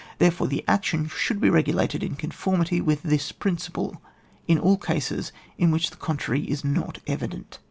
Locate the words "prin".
3.31-3.57